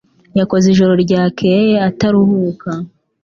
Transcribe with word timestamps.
Yakoze 0.39 0.65
ijoro 0.73 0.93
ryakeye 1.03 1.73
ataruhuka. 1.89 2.69